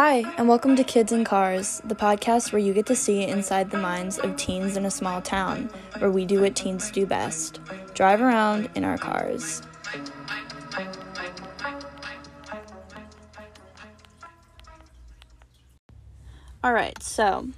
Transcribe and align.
Hi, 0.00 0.18
and 0.38 0.46
welcome 0.46 0.76
to 0.76 0.84
Kids 0.84 1.10
in 1.10 1.24
Cars, 1.24 1.82
the 1.82 1.96
podcast 1.96 2.52
where 2.52 2.62
you 2.62 2.72
get 2.72 2.86
to 2.86 2.94
see 2.94 3.24
inside 3.24 3.72
the 3.72 3.78
minds 3.78 4.16
of 4.16 4.36
teens 4.36 4.76
in 4.76 4.86
a 4.86 4.92
small 4.92 5.20
town, 5.20 5.68
where 5.98 6.08
we 6.08 6.24
do 6.24 6.42
what 6.42 6.54
teens 6.54 6.92
do 6.92 7.04
best 7.04 7.58
drive 7.94 8.20
around 8.20 8.70
in 8.76 8.84
our 8.84 8.96
cars. 8.96 9.60
All 16.62 16.72
right, 16.72 17.02
so 17.02 17.48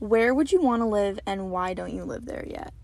where 0.00 0.34
would 0.34 0.50
you 0.50 0.60
want 0.60 0.82
to 0.82 0.86
live 0.86 1.20
and 1.26 1.52
why 1.52 1.74
don't 1.74 1.94
you 1.94 2.02
live 2.02 2.24
there 2.24 2.44
yet? 2.44 2.74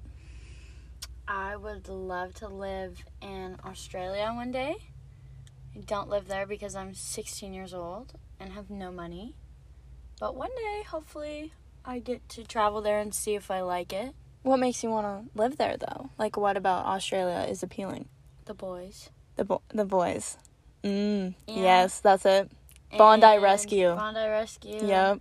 I 1.27 1.57
would 1.57 1.89
love 1.89 2.33
to 2.35 2.47
live 2.47 3.03
in 3.21 3.57
Australia 3.65 4.31
one 4.33 4.53
day. 4.53 4.77
I 5.75 5.81
don't 5.81 6.09
live 6.09 6.29
there 6.29 6.47
because 6.47 6.77
I'm 6.77 6.95
16 6.95 7.53
years 7.53 7.75
old 7.75 8.15
and 8.41 8.53
have 8.53 8.71
no 8.71 8.91
money. 8.91 9.35
But 10.21 10.35
one 10.35 10.51
day, 10.57 10.83
hopefully, 10.89 11.53
I 11.85 11.99
get 11.99 12.29
to 12.31 12.45
travel 12.45 12.83
there 12.83 12.99
and 12.99 13.15
see 13.15 13.35
if 13.35 13.51
I 13.51 13.61
like 13.63 13.93
it. 13.93 14.15
What 14.43 14.59
makes 14.59 14.83
you 14.83 14.91
want 14.91 15.07
to 15.33 15.39
live 15.41 15.57
there 15.59 15.77
though? 15.77 16.11
Like, 16.19 16.37
what 16.37 16.57
about 16.57 16.87
Australia 16.87 17.47
is 17.49 17.63
appealing? 17.63 18.09
The 18.47 18.55
boys. 18.55 19.11
The 19.37 19.45
bo- 19.45 19.63
the 19.69 19.85
boys. 19.85 20.37
Mm, 20.83 21.35
Yeah. 21.47 21.57
Yes, 21.63 22.01
that's 22.01 22.25
it. 22.25 22.51
Bondi 22.97 23.27
And 23.27 23.43
Rescue. 23.43 23.95
Bondi 23.95 24.21
Rescue. 24.21 24.87
Yep. 24.87 25.21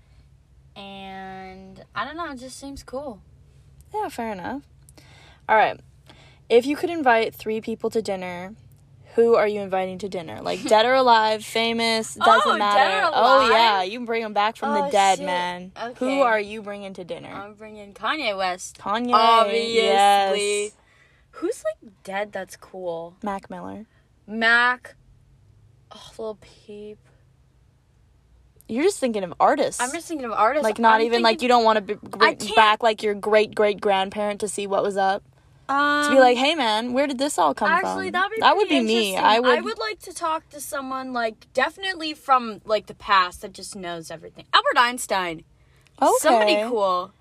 And 0.75 1.83
I 1.95 2.05
don't 2.05 2.15
know, 2.17 2.31
it 2.31 2.39
just 2.39 2.57
seems 2.59 2.83
cool. 2.83 3.21
Yeah, 3.93 4.09
fair 4.09 4.31
enough. 4.31 4.61
All 5.49 5.55
right. 5.57 5.79
If 6.49 6.65
you 6.65 6.75
could 6.75 6.89
invite 6.89 7.33
three 7.35 7.59
people 7.61 7.89
to 7.89 8.01
dinner, 8.01 8.53
who 9.17 9.33
are 9.35 9.47
you 9.47 9.59
inviting 9.61 9.97
to 9.97 10.07
dinner? 10.09 10.41
Like 10.41 10.63
dead 10.63 10.85
or 10.85 10.93
alive, 10.93 11.43
famous, 11.43 12.13
doesn't 12.15 12.41
Oh, 12.45 12.51
dead 12.53 12.59
matter. 12.59 13.09
Oh 13.13 13.49
yeah, 13.51 13.81
you 13.83 13.97
can 13.97 14.05
bring 14.05 14.21
them 14.23 14.31
back 14.33 14.55
from 14.55 14.73
the 14.75 14.85
Oh, 14.85 14.91
dead, 14.91 15.17
shit. 15.17 15.25
man. 15.25 15.71
Who 15.97 16.21
are 16.21 16.39
you 16.39 16.61
bringing 16.61 16.93
to 16.93 17.03
dinner? 17.03 17.27
I'm 17.29 17.55
bringing 17.55 17.93
Kanye 17.93 18.37
West. 18.37 18.77
Kanye. 18.77 19.11
Obviously. 19.13 19.73
Yes. 19.75 20.71
Who's 21.31 21.63
like 21.65 21.91
dead 22.03 22.31
that's 22.31 22.55
cool? 22.55 23.15
Mac 23.23 23.49
Miller. 23.49 23.85
Mac. 24.27 24.95
Oh, 25.91 26.11
Lil 26.17 26.37
Peep. 26.39 26.99
You're 28.69 28.83
just 28.83 28.99
thinking 28.99 29.23
of 29.23 29.33
artists. 29.39 29.81
I'm 29.81 29.91
just 29.93 30.07
thinking 30.07 30.25
of 30.25 30.31
artists. 30.33 30.63
like 30.63 30.77
not 30.77 30.99
I'm 30.99 31.05
even 31.07 31.21
like 31.23 31.41
you 31.41 31.47
don't 31.47 31.63
want 31.63 31.77
to 31.77 31.95
b- 31.95 32.07
bring 32.07 32.37
back 32.55 32.83
like 32.83 33.01
your 33.01 33.13
great 33.15 33.55
great 33.55 33.79
grandparent 33.81 34.41
to 34.41 34.47
see 34.47 34.67
what 34.67 34.83
was 34.83 34.97
up. 34.97 35.23
Um, 35.69 36.05
To 36.05 36.11
be 36.11 36.19
like, 36.19 36.37
hey 36.37 36.55
man, 36.55 36.93
where 36.93 37.07
did 37.07 37.17
this 37.17 37.37
all 37.37 37.53
come 37.53 37.69
Actually, 37.69 38.11
from? 38.11 38.29
be 38.31 38.39
that 38.39 38.55
would 38.55 38.69
be 38.69 38.81
me. 38.81 39.17
I 39.17 39.39
would. 39.39 39.57
I 39.57 39.61
would 39.61 39.77
like 39.79 39.99
to 40.01 40.13
talk 40.13 40.49
to 40.49 40.61
someone 40.61 41.11
like 41.13 41.47
definitely 41.53 42.13
from 42.13 42.61
like 42.65 42.85
the 42.87 42.93
past 42.95 43.41
that 43.41 43.51
just 43.53 43.75
knows 43.75 44.09
everything. 44.09 44.45
Albert 44.53 44.77
Einstein. 44.77 45.43
okay. 46.01 46.11
Somebody 46.19 46.55
cool. 46.69 47.11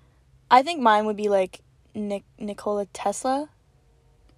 I 0.49 0.61
think 0.63 0.81
mine 0.81 1.05
would 1.05 1.17
be 1.17 1.27
like 1.27 1.59
Nick 1.93 2.23
Nikola 2.39 2.85
Tesla. 2.87 3.49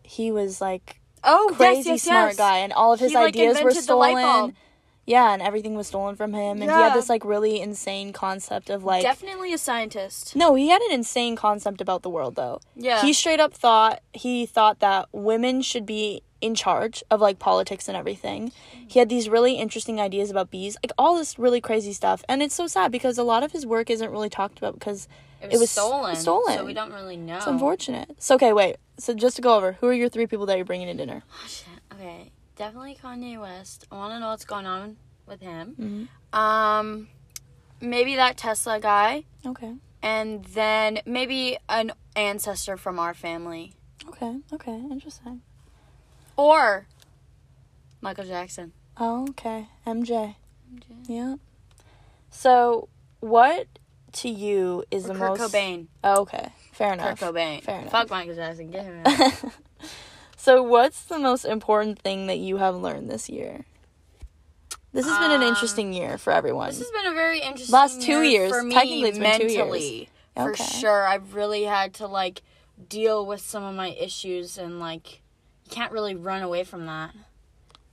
He 0.02 0.32
was 0.32 0.60
like 0.60 1.00
Oh, 1.24 1.52
crazy 1.56 1.78
yes, 1.78 1.86
yes, 1.88 2.04
smart 2.04 2.30
yes. 2.30 2.38
guy, 2.38 2.58
and 2.60 2.74
all 2.74 2.94
of 2.94 3.00
his 3.00 3.12
He, 3.12 3.16
like, 3.18 3.28
ideas 3.36 3.62
were 3.62 3.74
the 3.74 3.96
light 3.96 4.14
stolen. 4.18 4.56
Yeah, 5.10 5.34
and 5.34 5.42
everything 5.42 5.74
was 5.74 5.88
stolen 5.88 6.16
from 6.16 6.34
him, 6.34 6.62
and 6.62 6.70
he 6.70 6.78
had 6.78 6.94
this 6.94 7.10
like 7.10 7.26
really 7.26 7.60
insane 7.60 8.14
concept 8.14 8.70
of 8.70 8.84
like. 8.84 9.02
Definitely 9.02 9.52
a 9.54 9.58
scientist. 9.58 10.36
no, 10.36 10.54
he 10.54 10.70
had 10.70 10.84
an 10.84 10.92
insane 10.92 11.36
concept 11.36 11.82
about 11.82 12.04
the 12.04 12.12
world 12.12 12.36
though. 12.36 12.62
Yeah. 12.76 13.02
He 13.02 13.14
straight 13.14 13.40
up 13.40 13.52
thought 13.52 14.04
he 14.14 14.46
thought 14.46 14.82
that 14.82 15.10
women 15.12 15.64
should 15.64 15.88
be 15.88 16.22
in 16.42 16.54
charge 16.54 17.04
of 17.10 17.22
like 17.22 17.40
politics 17.40 17.88
and 17.88 17.98
everything. 17.98 18.52
He 18.88 19.00
had 19.00 19.10
these 19.10 19.28
really 19.28 19.56
interesting 19.56 20.00
ideas 20.00 20.30
about 20.30 20.52
bees, 20.52 20.78
like 20.84 20.92
all 20.96 21.16
this 21.16 21.40
really 21.40 21.60
crazy 21.60 21.92
stuff. 21.92 22.24
And 22.30 22.44
it's 22.44 22.54
so 22.54 22.68
sad 22.68 22.92
because 22.92 23.18
a 23.18 23.24
lot 23.24 23.42
of 23.42 23.52
his 23.52 23.66
work 23.66 23.90
isn't 23.90 24.12
really 24.12 24.30
talked 24.30 24.60
about 24.60 24.76
because 24.76 25.08
it 25.42 25.50
was, 25.52 25.62
was 25.62 25.72
stolen. 25.72 26.16
stolen. 26.18 26.56
So 26.56 26.66
we 26.66 26.76
don't 26.76 26.94
really 26.94 27.18
know. 27.18 27.38
it's 27.38 27.48
unfortunate. 27.48 28.12
So 28.20 28.36
okay, 28.36 28.54
wait. 28.54 28.78
So 29.00 29.16
just 29.16 29.38
to 29.38 29.42
go 29.42 29.56
over, 29.56 29.74
who 29.74 29.88
are 29.88 29.94
your 29.94 30.10
three 30.10 30.28
people 30.28 30.46
that 30.46 30.56
you're 30.58 30.66
bringing 30.66 30.88
to 30.88 30.94
dinner? 30.94 31.24
Oh, 31.32 31.48
shit. 31.48 31.68
Okay. 31.94 32.32
Definitely 32.60 32.98
Kanye 33.02 33.40
West. 33.40 33.88
I 33.90 33.96
want 33.96 34.14
to 34.14 34.20
know 34.20 34.28
what's 34.32 34.44
going 34.44 34.66
on 34.68 34.98
with 35.26 35.40
him. 35.40 36.10
Mhm. 36.34 36.38
Um, 36.38 37.08
maybe 37.80 38.18
that 38.18 38.36
Tesla 38.38 38.82
guy, 38.82 39.24
Okay. 39.46 39.76
and 40.04 40.44
then 40.44 41.00
maybe 41.06 41.58
an 41.70 41.94
ancestor 42.18 42.76
from 42.76 43.00
our 43.00 43.14
family, 43.14 43.74
Okay. 44.10 44.40
Okay. 44.52 44.74
Interesting. 44.92 45.42
or 46.36 46.86
Michael 48.02 48.26
Jackson. 48.26 48.74
Oh, 48.98 49.28
okay. 49.30 49.70
MJ. 49.88 50.36
MJ. 50.74 50.86
Yeah. 51.08 51.36
So, 52.30 52.90
what 53.22 53.68
to 54.14 54.30
you 54.30 54.84
is 54.92 55.06
Or 55.06 55.14
the 55.14 55.14
Kurt 55.20 55.40
most? 55.40 55.54
Cobain. 55.54 55.88
Oh, 56.04 56.22
okay. 56.24 56.52
Fair 56.74 56.92
enough. 56.94 57.20
Kurt 57.20 57.34
Cobain. 57.36 57.62
Fair 57.64 57.80
enough. 57.80 57.92
Fuck 57.92 58.10
Michael 58.10 58.36
Jackson. 58.36 58.70
Get 58.72 58.84
him 58.86 59.02
out. 59.06 59.54
So, 60.40 60.64
what's 60.64 61.04
the 61.04 61.20
most 61.20 61.44
important 61.46 62.00
thing 62.00 62.28
that 62.28 62.38
you 62.40 62.58
have 62.58 62.76
learned 62.76 63.10
this 63.12 63.30
year? 63.30 63.66
This 64.94 65.06
has 65.06 65.18
been 65.20 65.32
an 65.32 65.42
Um, 65.44 65.50
interesting 65.50 65.94
year 65.94 66.18
for 66.18 66.32
everyone. 66.34 66.70
This 66.70 66.80
has 66.80 66.90
been 66.92 67.12
a 67.12 67.14
very 67.14 67.42
interesting 67.42 67.74
Last 67.74 68.02
two 68.02 68.22
year 68.24 68.24
years. 68.24 68.52
for 68.52 68.64
me 68.64 68.74
Technically, 68.74 69.10
it's 69.10 69.20
been 69.20 69.40
two 69.40 69.48
years. 69.48 69.58
mentally. 69.58 70.10
For 70.36 70.52
Okay. 70.54 70.64
sure, 70.80 71.06
I've 71.06 71.36
really 71.36 71.64
had 71.64 71.94
to 71.96 72.08
like 72.08 72.42
deal 72.88 73.26
with 73.26 73.42
some 73.42 73.64
of 73.64 73.76
my 73.76 73.90
issues, 73.90 74.58
and 74.58 74.80
like 74.80 75.22
you 75.66 75.70
can't 75.72 75.92
really 75.92 76.16
run 76.16 76.42
away 76.42 76.64
from 76.64 76.86
that. 76.88 77.12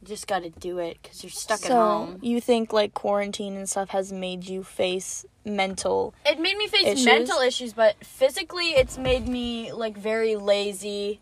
You 0.01 0.07
just 0.09 0.27
got 0.27 0.43
to 0.43 0.51
do 0.51 0.79
it 0.79 0.99
because 1.03 1.23
you're 1.25 1.31
stuck 1.31 1.59
so, 1.59 1.67
at 1.67 1.73
home. 1.73 2.19
you 2.23 2.41
think 2.41 2.73
like 2.73 2.95
quarantine 2.95 3.57
and 3.57 3.69
stuff 3.69 3.91
has 3.91 4.13
made 4.13 4.47
you 4.47 4.63
face 4.63 5.27
mental? 5.45 6.15
It 6.25 6.39
made 6.39 6.57
me 6.57 6.67
face 6.69 6.87
Issues? 6.87 7.05
mental 7.05 7.41
issues, 7.41 7.73
but 7.75 7.97
physically, 8.05 8.71
it's 8.71 8.97
made 8.97 9.27
me 9.29 9.73
like 9.73 9.97
very 9.99 10.37
lazy. 10.37 11.21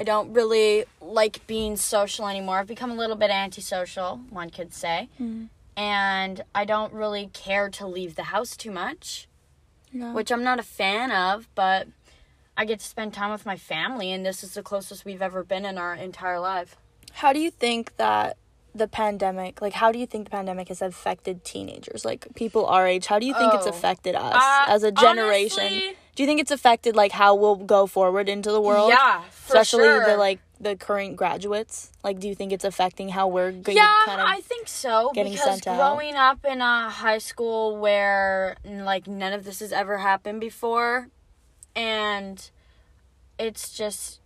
I 0.00 0.02
don't 0.02 0.32
really 0.32 0.84
like 1.02 1.46
being 1.46 1.76
social 1.76 2.26
anymore. 2.26 2.58
I've 2.58 2.66
become 2.66 2.90
a 2.90 2.94
little 2.94 3.16
bit 3.16 3.30
antisocial, 3.30 4.20
one 4.30 4.48
could 4.48 4.72
say. 4.72 5.10
Mm. 5.20 5.48
And 5.76 6.42
I 6.54 6.64
don't 6.64 6.92
really 6.94 7.28
care 7.34 7.68
to 7.68 7.86
leave 7.86 8.14
the 8.16 8.24
house 8.24 8.56
too 8.56 8.70
much. 8.70 9.28
No. 9.92 10.12
which 10.12 10.30
I'm 10.30 10.44
not 10.44 10.60
a 10.60 10.62
fan 10.62 11.10
of, 11.10 11.48
but 11.56 11.88
I 12.56 12.64
get 12.64 12.78
to 12.78 12.86
spend 12.86 13.12
time 13.12 13.32
with 13.32 13.44
my 13.44 13.56
family, 13.56 14.12
and 14.12 14.24
this 14.24 14.44
is 14.44 14.54
the 14.54 14.62
closest 14.62 15.04
we've 15.04 15.20
ever 15.20 15.42
been 15.42 15.64
in 15.64 15.78
our 15.78 15.94
entire 15.94 16.38
life. 16.38 16.76
How 17.14 17.32
do 17.32 17.40
you 17.40 17.50
think 17.50 17.96
that 17.96 18.36
the 18.72 18.86
pandemic, 18.86 19.60
like, 19.60 19.72
how 19.72 19.90
do 19.90 19.98
you 19.98 20.06
think 20.06 20.26
the 20.26 20.30
pandemic 20.30 20.68
has 20.68 20.80
affected 20.80 21.44
teenagers, 21.44 22.04
like 22.04 22.28
people 22.36 22.66
our 22.66 22.86
age? 22.86 23.06
How 23.06 23.18
do 23.18 23.26
you 23.26 23.34
think 23.34 23.52
it's 23.52 23.66
Oh. 23.66 23.70
affected 23.70 24.14
us 24.14 24.36
Uh, 24.36 24.64
as 24.68 24.84
a 24.84 24.92
generation? 24.92 25.64
honestly- 25.66 25.96
do 26.14 26.22
you 26.22 26.26
think 26.26 26.40
it's 26.40 26.50
affected 26.50 26.96
like 26.96 27.12
how 27.12 27.34
we'll 27.34 27.56
go 27.56 27.86
forward 27.86 28.28
into 28.28 28.50
the 28.52 28.60
world? 28.60 28.90
Yeah, 28.90 29.20
for 29.30 29.56
especially 29.56 29.84
sure. 29.84 30.06
the 30.06 30.16
like 30.16 30.40
the 30.60 30.76
current 30.76 31.16
graduates. 31.16 31.90
Like, 32.04 32.18
do 32.20 32.28
you 32.28 32.34
think 32.34 32.52
it's 32.52 32.64
affecting 32.64 33.08
how 33.08 33.28
we're 33.28 33.50
going 33.52 33.76
yeah, 33.78 33.94
kind 34.04 34.20
of? 34.20 34.26
I 34.26 34.40
think 34.40 34.68
so 34.68 35.10
getting 35.14 35.32
because 35.32 35.46
sent 35.62 35.66
out. 35.66 35.76
growing 35.76 36.14
up 36.16 36.44
in 36.44 36.60
a 36.60 36.90
high 36.90 37.18
school 37.18 37.76
where 37.78 38.56
like 38.64 39.06
none 39.06 39.32
of 39.32 39.44
this 39.44 39.60
has 39.60 39.72
ever 39.72 39.98
happened 39.98 40.40
before, 40.40 41.08
and 41.74 42.50
it's 43.38 43.72
just 43.76 44.20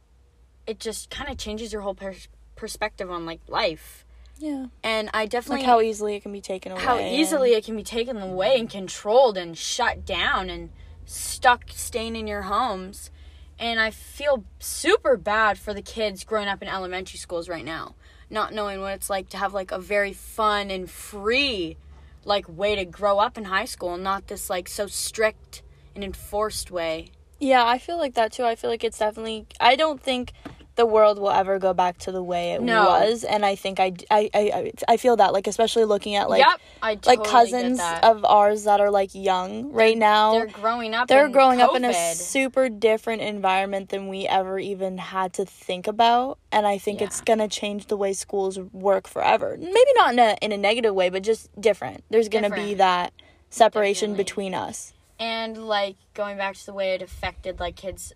it 0.67 0.81
just 0.81 1.11
kind 1.11 1.31
of 1.31 1.37
changes 1.37 1.73
your 1.73 1.83
whole 1.83 1.95
pers- 1.95 2.29
perspective 2.57 3.11
on 3.11 3.27
like 3.27 3.41
life. 3.49 4.05
yeah, 4.39 4.67
And 4.83 5.11
I 5.13 5.27
definitely 5.27 5.59
like 5.63 5.67
how 5.67 5.81
easily 5.83 6.17
it 6.17 6.23
can 6.23 6.33
be 6.33 6.41
taken 6.41 6.73
away. 6.73 6.81
how 6.81 6.97
and- 6.97 7.15
easily 7.15 7.51
it 7.53 7.65
can 7.65 7.77
be 7.77 7.83
taken 7.85 8.17
away 8.17 8.59
and 8.59 8.69
controlled 8.71 9.37
and 9.37 9.57
shut 9.59 10.07
down 10.07 10.49
and 10.49 10.71
stuck 11.05 11.65
staying 11.69 12.17
in 12.17 12.27
your 12.27 12.43
homes. 12.43 13.11
And 13.59 13.79
I 13.79 13.91
feel 13.91 14.45
super 14.59 15.17
bad 15.17 15.59
for 15.59 15.73
the 15.73 15.83
kids 15.83 16.25
growing 16.25 16.49
up 16.49 16.61
in 16.61 16.69
elementary 16.69 17.19
schools 17.19 17.49
right 17.49 17.65
now, 17.65 17.95
not 18.29 18.53
knowing 18.53 18.81
what 18.81 18.95
it's 18.95 19.09
like 19.09 19.29
to 19.31 19.37
have 19.37 19.55
like 19.55 19.71
a 19.71 19.79
very 19.79 20.13
fun 20.13 20.71
and 20.71 20.91
free 20.91 21.77
like 22.25 22.49
way 22.49 22.75
to 22.75 22.85
grow 22.85 23.19
up 23.19 23.39
in 23.39 23.45
high 23.45 23.65
school, 23.65 23.97
not 23.97 24.27
this 24.27 24.51
like 24.51 24.69
so 24.69 24.87
strict 24.87 25.63
and 25.95 26.03
enforced 26.03 26.71
way. 26.71 27.09
Yeah, 27.39 27.65
I 27.65 27.79
feel 27.79 27.99
like 27.99 28.15
that 28.15 28.33
too. 28.33 28.45
I 28.45 28.55
feel 28.55 28.71
like 28.71 28.85
it's 28.85 28.99
definitely. 28.99 29.47
I 29.61 29.77
don't 29.77 30.03
think 30.03 30.33
the 30.77 30.87
world 30.87 31.19
will 31.19 31.31
ever 31.31 31.59
go 31.59 31.73
back 31.73 31.99
to 31.99 32.11
the 32.13 32.23
way 32.23 32.53
it 32.53 32.63
No. 32.63 32.85
was, 32.87 33.23
and 33.25 33.45
I 33.47 33.55
think 33.55 33.79
I, 33.79 33.93
I, 34.11 34.31
I, 34.35 34.73
I 34.89 34.97
feel 34.97 35.17
that 35.17 35.33
like 35.33 35.47
especially 35.47 35.85
looking 35.85 36.17
at 36.17 36.29
like 36.29 36.41
yep, 36.41 36.61
I 36.83 36.97
totally 36.97 37.17
like 37.19 37.29
cousins 37.31 37.81
of 38.03 38.25
ours 38.25 38.65
that 38.65 38.81
are 38.81 38.91
like 38.91 39.15
young 39.15 39.71
right 39.73 39.97
now. 39.97 40.33
they're 40.33 40.47
growing 40.47 40.95
up. 40.95 41.09
they're 41.09 41.27
in 41.27 41.33
growing 41.33 41.61
up 41.61 41.77
in 41.77 41.85
a 41.85 42.15
super 42.15 42.69
different 42.69 43.23
environment 43.23 43.91
than 43.91 44.09
we 44.09 44.27
ever 44.27 44.59
even 44.59 44.99
had 44.99 45.33
to 45.35 45.45
think 45.45 45.87
about 45.87 46.39
and 46.51 46.67
i 46.67 46.77
think 46.79 47.01
it's 47.01 47.21
going 47.21 47.39
to 47.39 47.49
change 47.49 47.87
the 47.87 47.97
way 47.97 48.13
schools 48.13 48.59
work 48.73 49.07
forever 49.09 49.57
maybe 49.59 49.91
not 49.95 50.13
in 50.13 50.19
a 50.19 50.37
in 50.43 50.53
a 50.53 50.57
negative 50.57 50.95
way 50.95 51.09
but 51.09 51.23
just 51.23 51.49
different 51.61 52.03
there's 52.11 52.29
going 52.29 52.45
to 52.45 52.51
be 52.51 52.75
that 52.75 53.13
separation 53.51 54.11
Definitely. 54.11 54.25
between 54.25 54.55
us 54.55 54.93
and 55.19 55.57
like 55.67 55.97
going 56.15 56.37
back 56.37 56.57
to 56.57 56.67
the 56.67 56.73
way 56.73 56.95
it 56.95 57.03
affected 57.03 57.61
like 57.61 57.77
kids 57.77 58.13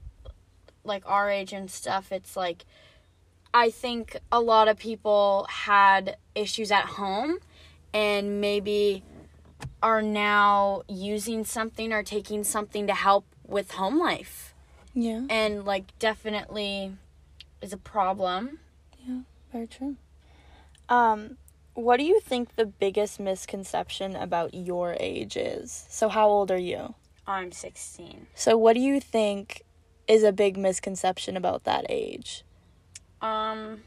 like 0.88 1.04
our 1.06 1.30
age 1.30 1.52
and 1.52 1.70
stuff 1.70 2.10
it's 2.10 2.36
like 2.36 2.64
i 3.54 3.70
think 3.70 4.16
a 4.32 4.40
lot 4.40 4.66
of 4.66 4.78
people 4.78 5.46
had 5.48 6.16
issues 6.34 6.72
at 6.72 6.84
home 6.84 7.38
and 7.94 8.40
maybe 8.40 9.02
are 9.82 10.02
now 10.02 10.82
using 10.88 11.44
something 11.44 11.92
or 11.92 12.02
taking 12.02 12.44
something 12.44 12.86
to 12.86 12.94
help 12.94 13.24
with 13.46 13.72
home 13.72 13.98
life. 13.98 14.54
Yeah. 14.94 15.22
And 15.30 15.64
like 15.64 15.96
definitely 15.98 16.92
is 17.62 17.72
a 17.72 17.76
problem. 17.76 18.58
Yeah, 19.06 19.20
very 19.52 19.66
true. 19.66 19.96
Um, 20.88 21.38
what 21.74 21.98
do 21.98 22.04
you 22.04 22.20
think 22.20 22.56
the 22.56 22.66
biggest 22.66 23.20
misconception 23.20 24.16
about 24.16 24.54
your 24.54 24.96
age 24.98 25.36
is? 25.36 25.86
So, 25.88 26.08
how 26.08 26.28
old 26.28 26.50
are 26.50 26.58
you? 26.58 26.94
I'm 27.26 27.52
16. 27.52 28.26
So, 28.34 28.56
what 28.56 28.72
do 28.72 28.80
you 28.80 29.00
think 29.00 29.62
is 30.08 30.22
a 30.22 30.32
big 30.32 30.56
misconception 30.56 31.36
about 31.36 31.64
that 31.64 31.86
age? 31.88 32.44
Um 33.20 33.82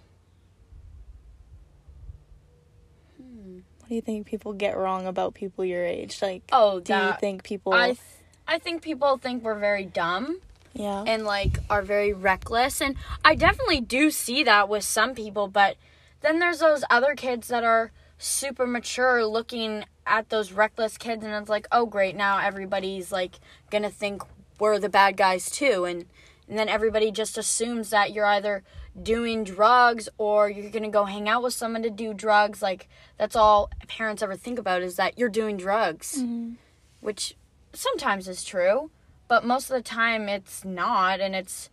What 3.18 3.90
do 3.90 3.96
you 3.96 4.02
think 4.02 4.26
people 4.26 4.54
get 4.54 4.78
wrong 4.78 5.06
about 5.06 5.34
people 5.34 5.66
your 5.66 5.86
age? 5.86 6.22
Like, 6.22 6.44
oh, 6.54 6.80
do 6.80 6.94
you 6.94 7.14
think 7.20 7.44
people? 7.44 7.74
I 7.74 7.88
th- 7.88 8.00
I 8.48 8.58
think 8.58 8.82
people 8.82 9.18
think 9.18 9.44
we're 9.44 9.60
very 9.60 9.86
dumb 9.86 10.40
yeah. 10.74 11.04
and 11.06 11.26
like 11.26 11.60
are 11.70 11.82
very 11.82 12.14
reckless 12.14 12.82
and 12.82 12.96
I 13.24 13.36
definitely 13.36 13.82
do 13.82 14.12
see 14.12 14.44
that 14.44 14.70
with 14.70 14.84
some 14.84 15.16
people, 15.16 15.48
but 15.48 15.78
then 16.22 16.40
there's 16.40 16.60
those 16.60 16.84
other 16.90 17.16
kids 17.16 17.48
that 17.48 17.64
are 17.64 17.92
super 18.18 18.68
mature 18.68 19.26
looking 19.26 19.86
at 20.06 20.30
those 20.30 20.52
reckless 20.52 20.98
kids 20.98 21.24
and 21.24 21.34
it's 21.34 21.50
like, 21.50 21.68
"Oh 21.72 21.86
great, 21.86 22.16
now 22.16 22.40
everybody's 22.40 23.12
like 23.12 23.40
going 23.70 23.84
to 23.84 23.90
think 23.90 24.24
we're 24.62 24.80
the 24.80 24.90
bad 24.90 25.18
guys 25.18 25.50
too." 25.50 25.84
And 25.86 26.06
and 26.48 26.58
then 26.58 26.70
everybody 26.70 27.12
just 27.12 27.38
assumes 27.38 27.90
that 27.90 28.12
you're 28.12 28.26
either 28.26 28.64
doing 29.02 29.44
drugs 29.44 30.10
or 30.18 30.50
you're 30.50 30.70
going 30.70 30.84
to 30.84 30.90
go 30.90 31.06
hang 31.06 31.30
out 31.30 31.44
with 31.44 31.54
someone 31.54 31.82
to 31.84 31.90
do 31.90 32.14
drugs. 32.14 32.62
Like 32.62 32.90
that's 33.18 33.36
all 33.36 33.70
parents 33.88 34.22
ever 34.22 34.36
think 34.36 34.60
about 34.60 34.82
is 34.82 34.96
that 34.98 35.18
you're 35.18 35.30
doing 35.30 35.58
drugs. 35.58 36.22
Mm-hmm. 36.22 36.54
Which 37.00 37.36
sometimes 37.74 38.28
is 38.28 38.44
true, 38.44 38.92
but 39.28 39.46
most 39.46 39.70
of 39.70 39.76
the 39.76 39.82
time 39.82 40.30
it's 40.30 40.64
not 40.64 41.20
and 41.20 41.36
it's 41.36 41.70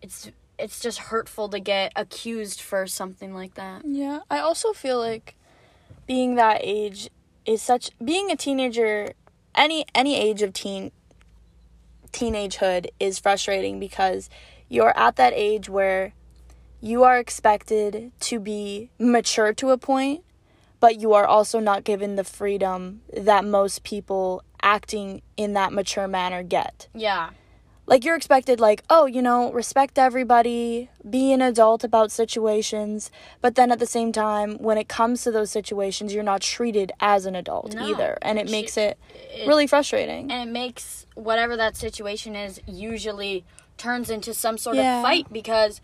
it's 0.00 0.30
it's 0.58 0.80
just 0.80 0.98
hurtful 0.98 1.48
to 1.48 1.58
get 1.58 1.92
accused 1.96 2.60
for 2.60 2.86
something 2.86 3.34
like 3.34 3.54
that. 3.54 3.82
Yeah, 3.84 4.20
I 4.30 4.38
also 4.38 4.72
feel 4.72 4.98
like 4.98 5.34
being 6.06 6.36
that 6.36 6.60
age 6.62 7.10
is 7.44 7.60
such 7.60 7.90
being 8.02 8.30
a 8.30 8.36
teenager 8.36 9.14
any 9.54 9.84
any 9.94 10.16
age 10.16 10.42
of 10.42 10.52
teen 10.52 10.92
teenagehood 12.12 12.88
is 13.00 13.18
frustrating 13.18 13.80
because 13.80 14.28
you're 14.68 14.96
at 14.96 15.16
that 15.16 15.32
age 15.34 15.68
where 15.68 16.14
you 16.80 17.04
are 17.04 17.18
expected 17.18 18.12
to 18.20 18.40
be 18.40 18.90
mature 18.98 19.52
to 19.54 19.70
a 19.70 19.78
point, 19.78 20.24
but 20.80 21.00
you 21.00 21.12
are 21.12 21.26
also 21.26 21.60
not 21.60 21.84
given 21.84 22.16
the 22.16 22.24
freedom 22.24 23.02
that 23.16 23.44
most 23.44 23.84
people 23.84 24.42
acting 24.62 25.22
in 25.36 25.52
that 25.54 25.72
mature 25.72 26.08
manner 26.08 26.42
get 26.42 26.88
Yeah. 26.94 27.30
Like 27.86 28.04
you're 28.04 28.14
expected 28.16 28.60
like 28.60 28.82
oh 28.88 29.06
you 29.06 29.20
know 29.20 29.52
respect 29.52 29.98
everybody 29.98 30.88
be 31.08 31.32
an 31.32 31.42
adult 31.42 31.82
about 31.84 32.12
situations 32.12 33.10
but 33.40 33.54
then 33.56 33.72
at 33.72 33.78
the 33.78 33.86
same 33.86 34.12
time 34.12 34.56
when 34.58 34.78
it 34.78 34.88
comes 34.88 35.22
to 35.22 35.30
those 35.30 35.50
situations 35.50 36.14
you're 36.14 36.22
not 36.22 36.40
treated 36.40 36.92
as 37.00 37.26
an 37.26 37.34
adult 37.34 37.74
No. 37.74 37.86
either 37.88 38.18
and 38.22 38.38
it 38.38 38.48
She- 38.48 38.52
makes 38.52 38.76
it 38.76 38.98
it- 39.34 39.46
really 39.48 39.66
frustrating 39.66 40.30
and 40.30 40.48
it 40.48 40.52
makes 40.52 41.06
whatever 41.14 41.56
that 41.56 41.76
situation 41.76 42.36
is 42.36 42.60
usually 42.66 43.44
turns 43.78 44.10
into 44.10 44.32
some 44.32 44.58
sort 44.58 44.76
Yeah. 44.76 44.98
of 44.98 45.02
fight 45.02 45.26
because 45.32 45.80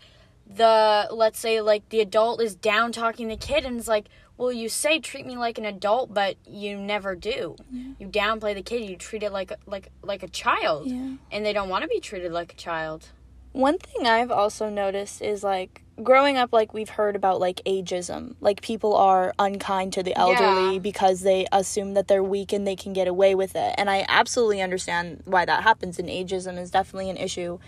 the 0.47 1.07
let's 1.11 1.39
say 1.39 1.61
like 1.61 1.87
the 1.89 1.99
adult 1.99 2.41
is 2.41 2.55
down 2.55 2.91
talking 2.91 3.27
the 3.27 3.37
kid 3.37 3.65
and 3.65 3.77
it's 3.77 3.87
like 3.87 4.05
well 4.39 4.51
you 4.51 4.69
say 4.69 4.99
treat 4.99 5.25
me 5.25 5.35
like 5.37 5.59
an 5.59 5.65
adult 5.65 6.11
but 6.11 6.37
you 6.47 6.77
never 6.77 7.13
do. 7.13 7.55
You 7.99 8.07
downplay 8.07 8.55
the 8.55 8.63
kid 8.63 8.89
you 8.89 8.95
treat 8.95 9.21
it 9.21 9.31
like 9.31 9.51
a, 9.51 9.57
like 9.67 9.91
like 10.01 10.23
a 10.23 10.27
child. 10.29 10.87
Yeah. 10.87 11.15
and 11.31 11.45
they 11.45 11.53
don't 11.53 11.69
want 11.69 11.83
to 11.83 11.87
be 11.87 11.99
treated 11.99 12.31
like 12.31 12.53
a 12.53 12.55
child. 12.55 13.09
One 13.51 13.77
thing 13.77 14.07
i've 14.07 14.31
also 14.31 14.69
noticed 14.69 15.21
is 15.21 15.43
like 15.43 15.83
growing 16.01 16.37
up 16.37 16.53
like 16.53 16.73
we've 16.73 16.89
heard 16.89 17.15
about 17.15 17.41
like 17.41 17.61
ageism. 17.65 18.35
Like 18.39 18.61
people 18.61 18.95
are 18.95 19.33
unkind 19.37 19.93
to 19.93 20.03
the 20.03 20.15
elderly 20.17 20.75
Yeah. 20.75 20.79
because 20.79 21.21
they 21.21 21.45
assume 21.51 21.93
that 21.95 22.07
they're 22.07 22.23
weak 22.23 22.53
and 22.53 22.65
they 22.65 22.77
can 22.77 22.93
get 22.93 23.07
away 23.07 23.35
with 23.35 23.55
it. 23.55 23.75
And 23.77 23.89
i 23.89 24.05
absolutely 24.07 24.61
understand 24.61 25.21
why 25.25 25.43
that 25.45 25.63
happens 25.63 25.99
and 25.99 26.07
ageism 26.07 26.57
is 26.57 26.71
definitely 26.71 27.09
an 27.09 27.17
issue 27.17 27.59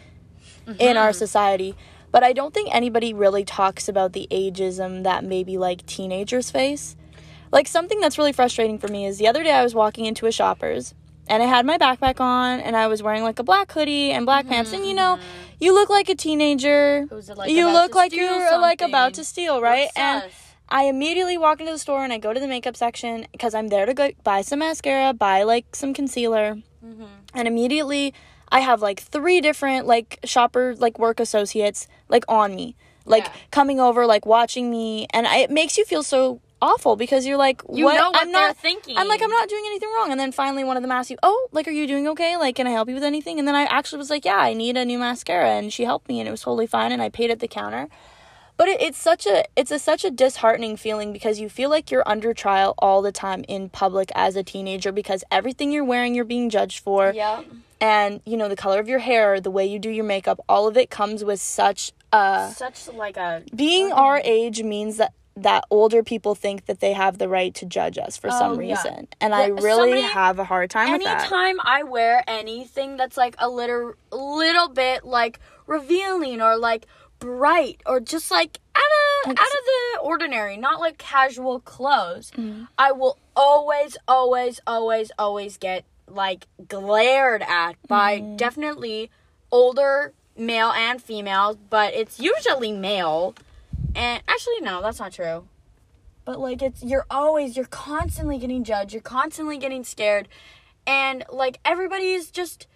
in 0.80 0.96
our 0.96 1.10
mm-hmm. 1.10 1.18
society 1.18 1.76
but 2.12 2.24
i 2.24 2.34
don't 2.34 2.54
think 2.54 2.74
anybody 2.74 3.14
really 3.14 3.44
talks 3.46 3.88
about 3.88 4.14
the 4.14 4.28
ageism 4.32 5.04
that 5.04 5.24
maybe 5.24 5.58
like 5.58 5.86
teenagers 5.86 6.52
face. 6.52 6.96
Like 7.52 7.68
something 7.68 8.00
that's 8.00 8.18
really 8.18 8.32
frustrating 8.32 8.80
for 8.80 8.88
me 8.88 9.06
is 9.06 9.18
the 9.18 9.28
other 9.28 9.44
day 9.44 9.52
i 9.52 9.64
was 9.64 9.76
walking 9.76 10.06
into 10.06 10.26
a 10.26 10.32
shoppers 10.32 10.94
and 11.28 11.44
i 11.44 11.46
had 11.46 11.66
my 11.66 11.78
backpack 11.78 12.20
on 12.22 12.60
and 12.62 12.78
i 12.78 12.88
was 12.88 13.04
wearing 13.04 13.24
like 13.24 13.40
a 13.40 13.44
black 13.44 13.72
hoodie 13.74 14.12
and 14.12 14.26
black 14.26 14.48
pants. 14.48 14.72
And 14.72 14.86
you 14.86 14.94
know 14.94 15.20
you 15.60 15.74
look 15.74 15.90
like 15.90 16.10
a 16.10 16.16
teenager. 16.16 17.06
Who's 17.10 17.30
like, 17.30 17.52
you 17.52 17.66
look 17.66 17.94
like 17.94 18.14
you're 18.16 18.60
like 18.60 18.82
about 18.82 19.14
to 19.16 19.24
steal 19.24 19.62
right? 19.62 19.90
What's 19.94 19.98
and? 19.98 20.24
I 20.70 20.84
immediately 20.86 21.38
walk 21.38 21.60
into 21.60 21.74
the 21.74 21.78
store 21.78 22.04
and 22.04 22.14
I 22.14 22.18
go 22.18 22.34
to 22.34 22.40
the 22.40 22.48
makeup 22.48 22.78
section 22.78 23.28
because 23.34 23.54
I'm 23.54 23.68
there 23.68 23.86
to 23.86 23.94
go 23.94 24.10
buy 24.24 24.42
some 24.42 24.60
mascara, 24.60 25.14
buy 25.14 25.44
like 25.44 25.76
some 25.76 25.94
concealer, 25.94 26.58
Mm-hmm. 26.84 27.04
and 27.36 27.48
immediately 27.48 28.12
I 28.52 28.60
have 28.60 28.82
like 28.82 29.00
three 29.00 29.42
different 29.42 29.88
like 29.88 30.20
shopper 30.26 30.76
like 30.76 31.00
work 31.00 31.20
associates 31.20 31.88
like 32.10 32.26
on 32.28 32.56
me, 32.56 32.76
like 33.06 33.26
Yeah. 33.26 33.32
coming 33.52 33.80
over, 33.80 34.06
like 34.06 34.26
watching 34.26 34.70
me, 34.70 35.08
and 35.14 35.26
I, 35.28 35.38
it 35.38 35.52
makes 35.52 35.78
you 35.78 35.86
feel 35.86 36.04
so 36.04 36.42
awful 36.62 36.96
because 36.96 37.26
you're 37.26 37.38
like, 37.38 37.62
You 37.74 37.86
what? 37.86 37.96
know 37.96 38.12
what 38.12 38.22
I'm 38.22 38.32
they're 38.32 38.48
not 38.50 38.58
thinking. 38.58 38.96
I'm 38.98 39.08
like, 39.08 39.22
I'm 39.24 39.30
not 39.32 39.50
doing 39.50 39.64
anything 39.66 39.90
wrong. 39.96 40.12
And 40.12 40.20
then 40.20 40.32
finally, 40.32 40.64
one 40.64 40.78
of 40.78 40.84
them 40.84 40.92
asks 40.92 41.10
you, 41.10 41.18
"Oh, 41.24 41.48
like, 41.52 41.68
are 41.68 41.72
you 41.72 41.88
doing 41.88 42.08
okay? 42.10 42.38
Like, 42.38 42.56
can 42.58 42.68
I 42.68 42.72
help 42.72 42.88
you 42.90 42.94
with 42.96 43.04
anything?" 43.04 43.40
And 43.40 43.48
then 43.48 43.56
I 43.56 43.64
actually 43.64 43.98
was 44.00 44.10
like, 44.10 44.26
"Yeah, 44.26 44.38
I 44.38 44.54
need 44.54 44.78
a 44.78 44.86
new 44.86 45.00
mascara," 45.00 45.50
and 45.52 45.72
she 45.74 45.86
helped 45.86 46.08
me, 46.08 46.20
and 46.20 46.28
it 46.28 46.32
was 46.32 46.42
totally 46.42 46.68
fine. 46.68 46.92
And 46.92 47.02
I 47.02 47.10
paid 47.10 47.32
at 47.32 47.40
the 47.40 47.48
counter. 47.48 47.88
But 48.58 48.68
it, 48.68 48.82
it's 48.82 48.98
such 49.00 49.26
a 49.26 49.44
it's 49.56 49.72
a 49.72 49.80
such 49.80 50.06
a 50.06 50.12
disheartening 50.12 50.78
feeling 50.78 51.12
because 51.14 51.40
you 51.40 51.50
feel 51.50 51.70
like 51.72 51.90
you're 51.90 52.08
under 52.08 52.32
trial 52.32 52.76
all 52.78 53.02
the 53.02 53.12
time 53.12 53.44
in 53.48 53.70
public 53.70 54.12
as 54.14 54.36
a 54.36 54.44
teenager 54.44 54.92
because 54.92 55.24
everything 55.32 55.72
you're 55.72 55.86
wearing 55.86 56.14
you're 56.14 56.26
being 56.26 56.48
judged 56.52 56.84
for 56.84 57.12
yeah 57.16 57.42
and 57.82 58.22
you 58.26 58.38
know 58.38 58.48
the 58.48 58.56
color 58.56 58.80
of 58.80 58.88
your 58.88 59.00
hair, 59.00 59.42
the 59.42 59.52
way 59.52 59.66
you 59.66 59.80
do 59.80 59.90
your 59.90 60.06
makeup, 60.06 60.40
all 60.48 60.68
of 60.68 60.78
it 60.78 60.90
comes 60.90 61.24
with 61.26 61.42
such 61.42 61.92
a 62.14 62.52
such 62.56 62.88
like 62.90 63.18
a 63.18 63.42
being 63.56 63.92
our 63.92 64.22
age 64.24 64.64
means 64.64 64.98
that 64.98 65.14
that 65.38 65.64
older 65.72 66.04
people 66.04 66.36
think 66.36 66.66
that 66.66 66.82
they 66.82 66.92
have 66.92 67.18
the 67.18 67.28
right 67.30 67.56
to 67.56 67.66
judge 67.66 67.98
us 67.98 68.18
for 68.18 68.30
some 68.30 68.58
Oh, 68.58 68.60
yeah. 68.60 68.76
reason 68.76 69.08
and 69.22 69.34
i 69.34 69.46
really 69.48 69.92
somebody- 69.94 70.02
have 70.02 70.38
a 70.40 70.44
hard 70.44 70.70
time 70.70 70.92
with 70.92 71.04
that 71.06 71.22
anytime 71.22 71.56
I 71.64 71.84
wear 71.84 72.22
anything 72.28 72.98
that's 72.98 73.16
like 73.16 73.36
a 73.40 73.48
little 73.50 73.94
little 74.12 74.68
bit 74.68 75.06
like 75.06 75.40
revealing 75.68 76.42
or 76.42 76.58
like 76.58 76.86
bright 77.20 77.82
or 77.86 78.02
just 78.02 78.30
like 78.30 78.60
out 78.76 79.30
of 79.32 79.32
out 79.32 79.46
of 79.46 79.66
the 79.66 80.00
ordinary, 80.02 80.58
not 80.58 80.80
like 80.80 80.98
casual 80.98 81.60
clothes, 81.62 82.32
Mm-hmm. 82.32 82.64
I 82.78 82.92
will 82.92 83.18
always 83.36 83.96
always 84.08 84.60
always 84.68 85.12
always 85.18 85.58
get 85.58 85.86
like 86.14 86.48
glared 86.68 87.42
at 87.44 87.76
by 87.88 88.20
Mm-hmm. 88.20 88.36
definitely 88.38 89.10
older 89.52 90.14
male 90.38 90.72
and 90.72 91.02
female, 91.02 91.58
but 91.70 91.94
it's 91.94 92.20
usually 92.20 92.72
male. 92.72 93.36
And 93.96 94.22
actually 94.28 94.62
no, 94.62 94.82
that's 94.82 95.00
not 95.00 95.12
true. 95.14 95.48
But 96.26 96.40
like 96.40 96.62
it's 96.62 96.84
you're 96.84 97.06
always 97.10 97.58
you're 97.58 97.66
constantly 97.66 98.38
getting 98.38 98.64
judged, 98.64 98.94
you're 98.94 99.02
constantly 99.02 99.58
getting 99.58 99.84
scared. 99.84 100.28
And 100.88 101.24
like 101.32 101.60
everybody's 101.66 102.32
just 102.32 102.68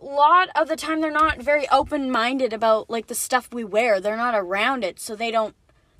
a 0.00 0.04
lot 0.04 0.48
of 0.54 0.68
the 0.68 0.76
time 0.76 1.00
they're 1.00 1.10
not 1.10 1.42
very 1.42 1.68
open-minded 1.70 2.52
about 2.52 2.88
like 2.88 3.08
the 3.08 3.14
stuff 3.14 3.48
we 3.52 3.64
wear. 3.64 4.00
They're 4.00 4.16
not 4.16 4.34
around 4.34 4.84
it, 4.84 5.00
so 5.00 5.14
they 5.16 5.30
don't 5.30 5.54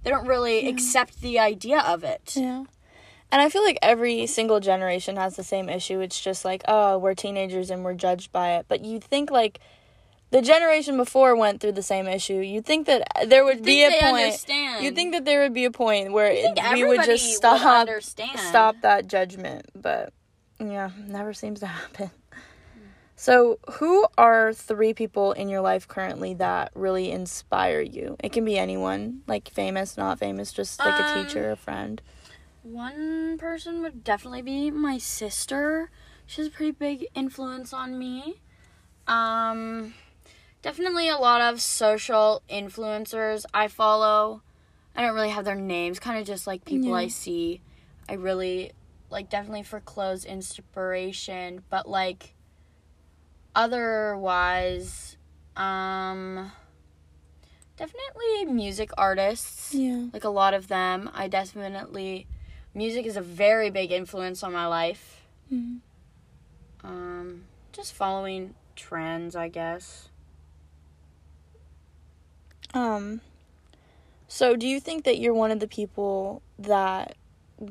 they 0.04 0.10
don't 0.10 0.26
really 0.26 0.68
accept 0.68 1.20
the 1.20 1.38
idea 1.38 1.80
of 1.80 2.04
it. 2.04 2.34
yeah 2.36 2.64
and 3.30 3.40
i 3.42 3.48
feel 3.48 3.62
like 3.62 3.78
every 3.82 4.26
single 4.26 4.60
generation 4.60 5.16
has 5.16 5.36
the 5.36 5.44
same 5.44 5.68
issue. 5.68 6.00
It's 6.00 6.20
just 6.20 6.44
like 6.44 6.62
oh 6.68 6.98
we're 6.98 7.14
teenagers 7.14 7.70
and 7.70 7.84
we're 7.84 7.94
judged 7.94 8.32
by 8.32 8.56
it. 8.56 8.66
But 8.68 8.84
you 8.84 9.00
think 9.00 9.30
like 9.30 9.60
the 10.30 10.42
generation 10.42 10.96
before 10.98 11.34
went 11.36 11.60
through 11.60 11.72
the 11.72 11.82
same 11.82 12.06
issue. 12.06 12.34
You'd 12.34 12.66
think 12.66 12.86
that 12.86 13.02
there 13.28 13.44
would 13.44 13.62
be 13.64 13.82
a 13.82 13.90
point 13.90 14.24
understand. 14.24 14.84
you'd 14.84 14.94
think 14.94 15.12
that 15.12 15.24
there 15.24 15.40
would 15.42 15.54
be 15.54 15.64
a 15.64 15.70
point 15.70 16.12
where 16.12 16.30
think 16.32 16.58
we 16.74 16.84
would 16.84 17.04
just 17.04 17.24
would 17.24 17.34
stop 17.36 17.64
understand. 17.64 18.38
stop 18.38 18.76
that 18.82 19.06
judgment. 19.06 19.66
But 19.74 20.12
yeah 20.60 20.90
never 21.06 21.32
seems 21.32 21.60
to 21.60 21.66
happen. 21.80 22.10
So 23.16 23.58
who 23.72 24.06
are 24.16 24.52
three 24.52 24.94
people 24.94 25.32
in 25.32 25.48
your 25.48 25.60
life 25.60 25.88
currently 25.88 26.34
that 26.34 26.70
really 26.74 27.10
inspire 27.10 27.80
you? 27.80 28.16
It 28.22 28.32
can 28.32 28.44
be 28.44 28.56
anyone 28.56 29.22
like 29.26 29.48
famous 29.50 29.96
not 29.96 30.18
famous 30.20 30.52
just 30.52 30.78
like 30.78 31.00
a 31.00 31.18
Um, 31.18 31.26
teacher 31.26 31.50
a 31.50 31.56
friend 31.56 32.00
One 32.62 33.38
person 33.38 33.82
would 33.82 34.04
definitely 34.04 34.42
be 34.42 34.70
my 34.70 34.98
sister. 34.98 35.90
She's 36.26 36.46
a 36.48 36.50
pretty 36.50 36.72
big 36.72 37.06
influence 37.14 37.72
on 37.72 37.98
me. 37.98 38.40
Um, 39.06 39.94
definitely 40.60 41.08
a 41.08 41.16
lot 41.16 41.40
of 41.40 41.60
social 41.60 42.42
influencers 42.50 43.44
I 43.54 43.68
follow. 43.68 44.42
I 44.94 45.02
don't 45.02 45.14
really 45.14 45.30
have 45.30 45.44
their 45.44 45.54
names, 45.54 45.98
kind 45.98 46.18
of 46.18 46.26
just 46.26 46.46
like 46.46 46.64
people 46.64 46.90
Yeah. 46.90 46.96
I 46.96 47.08
see. 47.08 47.62
I 48.08 48.14
really 48.14 48.72
like 49.10 49.30
definitely 49.30 49.62
for 49.62 49.80
clothes 49.80 50.24
inspiration, 50.24 51.62
but 51.70 51.88
like 51.88 52.34
otherwise 53.54 55.16
um 55.56 56.52
definitely 57.76 58.44
music 58.52 58.90
artists. 58.98 59.74
Yeah. 59.74 60.06
Like 60.12 60.24
a 60.24 60.28
lot 60.28 60.52
of 60.52 60.68
them. 60.68 61.10
I 61.14 61.28
definitely 61.28 62.26
music 62.78 63.04
is 63.06 63.16
a 63.16 63.20
very 63.20 63.70
big 63.70 63.90
influence 63.90 64.42
on 64.44 64.52
my 64.52 64.66
life. 64.66 65.26
Mhm. 65.52 65.80
Um 66.84 67.44
just 67.72 67.92
following 67.92 68.54
trends, 68.76 69.34
I 69.34 69.48
guess. 69.48 70.08
Um 72.72 73.20
so 74.28 74.54
do 74.56 74.66
you 74.66 74.78
think 74.78 75.04
that 75.04 75.18
you're 75.18 75.34
one 75.34 75.50
of 75.50 75.58
the 75.58 75.66
people 75.66 76.40
that 76.58 77.16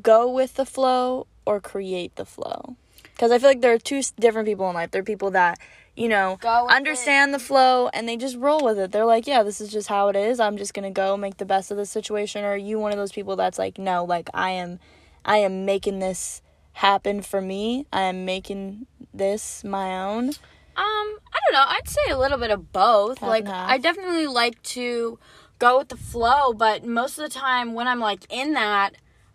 go 0.02 0.30
with 0.30 0.56
the 0.56 0.66
flow 0.66 1.26
or 1.46 1.62
create 1.62 2.16
the 2.18 2.26
flow? 2.26 2.76
Cuz 3.18 3.32
I 3.32 3.40
feel 3.40 3.50
like 3.50 3.62
there 3.62 3.74
are 3.74 3.80
two 3.80 4.02
different 4.20 4.48
people 4.48 4.68
in 4.70 4.76
life. 4.76 4.92
There 4.92 5.02
are 5.02 5.12
people 5.16 5.32
that, 5.32 5.58
you 5.96 6.10
know, 6.10 6.38
understand 6.70 7.34
the 7.34 7.40
flow 7.40 7.88
and 7.94 8.10
they 8.10 8.18
just 8.18 8.36
roll 8.36 8.60
with 8.62 8.78
it. 8.78 8.92
They're 8.92 9.06
like, 9.06 9.26
yeah, 9.26 9.42
this 9.44 9.62
is 9.62 9.72
just 9.72 9.88
how 9.88 10.10
it 10.10 10.18
is. 10.18 10.40
I'm 10.42 10.58
just 10.58 10.74
going 10.74 10.84
to 10.94 11.02
go 11.06 11.16
make 11.16 11.38
the 11.38 11.46
best 11.46 11.72
of 11.72 11.78
the 11.78 11.86
situation 11.86 12.44
or 12.44 12.50
are 12.50 12.58
you 12.58 12.78
one 12.78 12.92
of 12.92 12.98
those 12.98 13.14
people 13.14 13.38
that's 13.38 13.58
like, 13.58 13.78
no, 13.78 14.04
like 14.04 14.30
I 14.34 14.52
am 14.52 14.80
I 15.28 15.38
am 15.38 15.66
making 15.66 16.00
this 16.00 16.42
happen 16.74 17.22
for 17.22 17.42
me. 17.42 17.86
I 17.92 18.02
am 18.04 18.26
making 18.26 18.88
this 19.14 19.64
my 19.64 20.02
own. 20.04 20.30
Um, 20.30 20.36
I 20.78 21.40
don't 21.44 21.54
know. 21.54 21.66
I'd 21.68 21.88
say 21.88 22.12
a 22.12 22.18
little 22.18 22.38
bit 22.38 22.50
of 22.52 22.72
both. 22.72 23.20
Half 23.20 23.30
like. 23.30 23.48
I 23.48 23.78
definitely 23.78 24.28
like 24.28 24.62
to 24.64 25.20
go 25.60 25.80
with 25.80 25.90
the 25.90 25.98
flow, 25.98 26.54
but 26.54 26.86
most 26.86 27.18
of 27.18 27.24
the 27.24 27.40
time 27.40 27.74
when 27.74 27.88
I'm 27.88 28.00
like 28.00 28.26
in 28.30 28.54
that, 28.54 28.92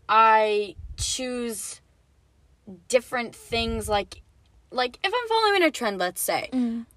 I 0.09 0.77
choose 0.97 1.81
different 2.89 3.35
things 3.35 3.89
like 3.89 4.23
like 4.71 4.99
if 5.05 5.13
I'm 5.15 5.29
following 5.29 5.63
a 5.63 5.71
trend, 5.71 5.99
let's 5.99 6.23
say. 6.23 6.49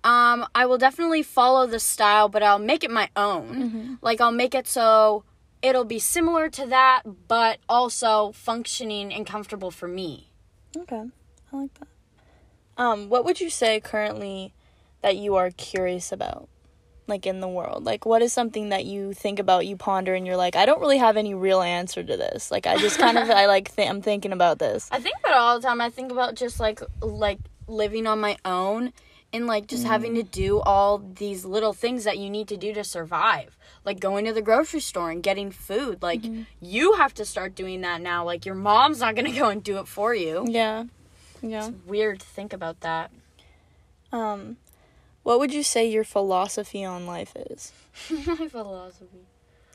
Um, 0.04 0.46
I 0.56 0.66
will 0.66 0.78
definitely 0.78 1.24
follow 1.24 1.68
the 1.68 1.80
style, 1.80 2.30
but 2.30 2.42
I'll 2.44 2.60
make 2.60 2.84
it 2.84 2.92
my 2.92 3.10
own. 3.16 3.98
Like 4.02 4.22
I'll 4.22 4.32
make 4.32 4.56
it 4.56 4.68
so 4.68 5.24
it'll 5.66 5.84
be 5.84 5.98
similar 5.98 6.48
to 6.48 6.68
that, 6.68 7.02
but 7.28 7.58
also 7.68 8.32
functioning 8.34 9.12
and 9.12 9.26
comfortable 9.26 9.72
for 9.72 9.88
me. 9.88 10.30
Okay. 10.78 11.04
I 11.52 11.58
like 11.58 11.74
that. 11.80 11.88
Um, 12.78 13.10
what 13.10 13.26
would 13.26 13.42
you 13.42 13.50
say 13.50 13.80
currently 13.80 14.54
that 15.02 15.18
you 15.18 15.36
are 15.36 15.50
curious 15.50 16.12
about? 16.12 16.48
Like 17.08 17.26
in 17.26 17.40
the 17.40 17.48
world? 17.48 17.84
Like 17.84 18.06
what 18.06 18.22
is 18.22 18.32
something 18.32 18.70
that 18.70 18.86
you 18.86 19.14
think 19.14 19.40
about, 19.40 19.66
you 19.66 19.76
ponder 19.76 20.14
and 20.14 20.26
you're 20.26 20.38
like, 20.38 20.56
I 20.56 20.66
don't 20.68 20.82
really 20.82 20.98
have 21.00 21.18
any 21.18 21.34
real 21.34 21.62
answer 21.62 22.04
to 22.04 22.18
this. 22.18 22.52
Like 22.52 22.68
I 22.68 22.78
just 22.78 23.00
kind 23.00 23.18
of 23.18 23.30
I 23.30 23.48
like 23.48 23.76
th- 23.76 23.90
I'm 23.90 24.02
thinking 24.02 24.32
about 24.32 24.60
this. 24.60 24.88
I 24.92 25.00
think 25.00 25.16
about 25.20 25.32
it 25.32 25.38
all 25.38 25.60
the 25.60 25.68
time. 25.68 25.82
I 25.82 25.90
think 25.90 26.12
about 26.12 26.36
just 26.36 26.60
like 26.60 26.82
like 27.02 27.40
living 27.68 28.06
on 28.06 28.20
my 28.20 28.38
own 28.46 28.94
and 29.36 29.46
like 29.48 29.68
just 29.68 29.84
having 29.86 30.16
to 30.16 30.24
do 30.24 30.60
all 30.62 30.98
these 30.98 31.44
little 31.46 31.74
things 31.74 32.04
that 32.06 32.18
you 32.18 32.30
need 32.30 32.48
to 32.48 32.58
do 32.58 32.74
to 32.74 32.84
survive. 32.84 33.58
Like 33.84 34.00
going 34.00 34.26
to 34.26 34.34
the 34.34 34.42
grocery 34.42 34.80
store 34.80 35.12
and 35.12 35.22
getting 35.22 35.52
food. 35.52 36.02
Like 36.02 36.22
you 36.62 36.94
have 36.94 37.14
to 37.16 37.26
start 37.26 37.54
doing 37.54 37.82
that 37.82 38.02
now. 38.02 38.24
Like 38.26 38.46
your 38.46 38.56
mom's 38.56 39.02
not 39.02 39.16
to 39.18 39.24
go 39.44 39.50
and 39.50 39.64
do 39.64 39.78
it 39.80 39.88
for 39.88 40.16
you. 40.16 40.46
Yeah. 40.50 40.86
Yeah. 41.42 41.70
Weird 41.86 42.22
to 42.22 42.26
think 42.26 42.54
about 42.54 42.80
that. 42.82 43.12
Um 44.12 44.58
what 45.24 45.40
would 45.40 45.54
you 45.54 45.64
say 45.64 45.88
your 45.90 46.04
philosophy 46.04 46.86
on 46.86 47.06
life 47.08 47.34
is? 47.36 47.72
My 48.28 48.48
philosophy. 48.48 49.26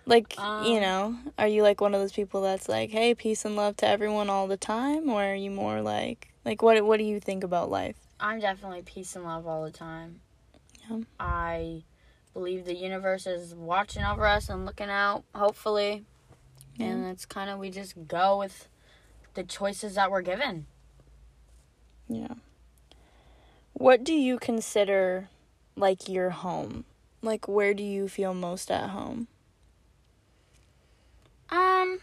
Like, 0.06 0.36
you 0.38 0.42
Um, 0.76 0.80
know, 0.80 1.16
are 1.38 1.46
you 1.48 1.62
like 1.62 1.80
one 1.80 1.94
of 1.94 2.00
those 2.00 2.12
people 2.12 2.40
that's 2.42 2.68
like, 2.68 2.90
"Hey, 2.90 3.14
peace 3.14 3.44
and 3.44 3.54
love 3.54 3.76
to 3.78 3.86
everyone 3.86 4.30
all 4.30 4.46
the 4.48 4.56
time," 4.56 5.08
or 5.10 5.22
are 5.22 5.34
you 5.34 5.50
more 5.50 5.82
like 5.82 6.32
like 6.44 6.62
what 6.62 6.82
what 6.84 6.96
do 6.98 7.04
you 7.04 7.20
think 7.20 7.44
about 7.44 7.70
life? 7.70 7.96
I'm 8.20 8.40
definitely 8.40 8.82
peace 8.82 9.16
and 9.16 9.24
love 9.24 9.46
all 9.46 9.64
the 9.64 9.70
time. 9.70 10.20
Yeah. 10.88 10.98
I 11.18 11.82
believe 12.34 12.64
the 12.64 12.74
universe 12.74 13.26
is 13.26 13.54
watching 13.54 14.04
over 14.04 14.26
us 14.26 14.48
and 14.48 14.66
looking 14.66 14.90
out, 14.90 15.24
hopefully. 15.34 16.04
And 16.78 17.06
it's 17.06 17.26
kind 17.26 17.50
of, 17.50 17.58
we 17.58 17.70
just 17.70 18.08
go 18.08 18.38
with 18.38 18.68
the 19.34 19.42
choices 19.42 19.96
that 19.96 20.10
we're 20.10 20.22
given. 20.22 20.66
Yeah. 22.08 22.34
What 23.74 24.02
do 24.02 24.12
you 24.12 24.38
consider 24.38 25.28
like 25.76 26.08
your 26.08 26.30
home? 26.30 26.84
Like 27.22 27.48
where 27.48 27.74
do 27.74 27.82
you 27.82 28.08
feel 28.08 28.34
most 28.34 28.70
at 28.70 28.90
home? 28.90 29.28
Um, 31.50 32.00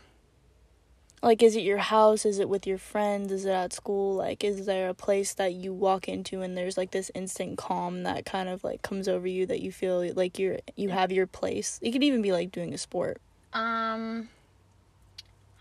Like 1.23 1.41
is 1.41 1.55
it 1.55 1.63
your 1.63 1.79
house? 1.79 2.25
Is 2.25 2.39
it 2.39 2.47
with 2.47 2.67
your 2.67 2.77
friends? 2.77 3.31
Is 3.31 3.45
it 3.45 3.51
at 3.51 3.73
school? 3.73 4.15
Like 4.15 4.43
is 4.43 4.65
there 4.65 4.89
a 4.89 4.93
place 4.93 5.33
that 5.33 5.53
you 5.53 5.73
walk 5.73 6.07
into 6.07 6.41
and 6.41 6.55
there's 6.55 6.77
like 6.77 6.91
this 6.91 7.11
instant 7.15 7.57
calm 7.57 8.03
that 8.03 8.25
kind 8.25 8.47
of 8.49 8.63
like 8.63 8.81
comes 8.81 9.07
over 9.07 9.27
you 9.27 9.45
that 9.47 9.61
you 9.61 9.71
feel 9.71 10.11
like 10.13 10.37
you're 10.39 10.59
you 10.75 10.89
have 10.89 11.11
your 11.11 11.27
place? 11.27 11.79
It 11.81 11.91
could 11.91 12.03
even 12.03 12.21
be 12.21 12.31
like 12.31 12.51
doing 12.51 12.73
a 12.73 12.77
sport. 12.77 13.19
um, 13.53 14.29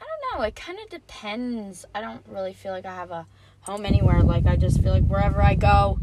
I 0.00 0.04
don't 0.04 0.38
know. 0.38 0.44
It 0.44 0.54
kind 0.54 0.78
of 0.78 0.90
depends. 0.90 1.86
I 1.94 2.00
don't 2.02 2.22
really 2.28 2.52
feel 2.52 2.72
like 2.72 2.84
I 2.84 2.94
have 2.94 3.10
a 3.10 3.26
home 3.60 3.86
anywhere. 3.86 4.22
Like, 4.22 4.46
I 4.46 4.56
just 4.56 4.82
feel 4.82 4.92
like 4.92 5.04
wherever 5.04 5.42
I 5.42 5.54
go, 5.54 5.98